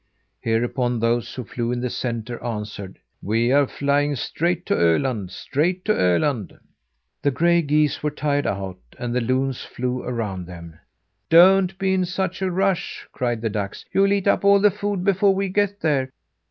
[0.39, 5.85] Hereupon, those who flew in the centre answered: "We are flying straight to Öland; straight
[5.85, 6.57] to Öland."
[7.21, 10.79] The gray geese were tired out, and the loons flew around them.
[11.29, 13.85] "Don't be in such a rush!" cried the ducks.
[13.91, 16.09] "You'll eat up all the food before we get there."